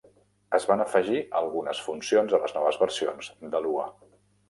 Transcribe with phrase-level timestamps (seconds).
[0.57, 3.91] Es van afegir algunes funcions a les noves versions de Lua.